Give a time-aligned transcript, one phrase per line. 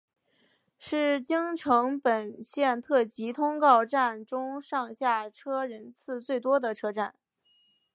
[0.79, 7.13] 是京成本线特急通过站中上下车人次最多的车站。